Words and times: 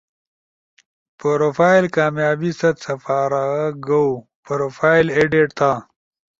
پروفائل 1.19 1.85
کامیابی 1.95 2.51
ست 2.59 2.75
سپارا 2.85 3.45
گؤ، 3.87 4.07
پروفائل 4.45 5.05
ایڈیٹ 5.17 5.49
تھا 5.57 5.71